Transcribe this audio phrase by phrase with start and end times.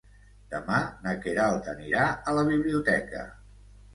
[0.53, 3.21] Demà na Queralt anirà a la biblioteca.